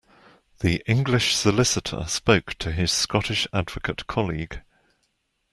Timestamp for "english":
0.87-1.35